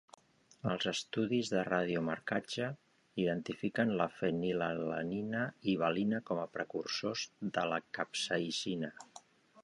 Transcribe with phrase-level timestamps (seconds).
[0.69, 2.69] Els estudis de radiomarcatge
[3.23, 5.43] identifiquen la fenilalanina
[5.73, 7.27] i valina com a precursors
[7.59, 8.91] de la capsaïcina.